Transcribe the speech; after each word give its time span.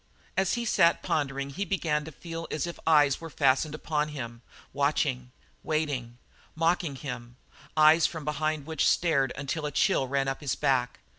As 0.35 0.55
he 0.55 0.65
sat 0.65 1.03
pondering 1.03 1.51
he 1.51 1.63
began 1.63 2.05
to 2.05 2.11
feel 2.11 2.47
as 2.49 2.65
if 2.65 2.79
eyes 2.87 3.21
were 3.21 3.29
fastened 3.29 3.75
upon 3.75 4.07
him, 4.09 4.41
watching, 4.73 5.31
waiting, 5.61 6.17
mocking 6.55 6.95
him, 6.95 7.35
eyes 7.77 8.07
from 8.07 8.25
behind 8.25 8.65
which 8.65 8.89
stared 8.89 9.31
until 9.35 9.67
a 9.67 9.71
chill 9.71 10.07
ran 10.07 10.27
up 10.27 10.41
his 10.41 10.55
back. 10.55 11.01